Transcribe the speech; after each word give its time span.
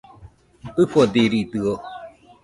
ɨfodiridɨo 0.81 1.73